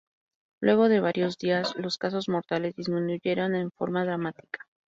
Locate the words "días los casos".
1.37-2.27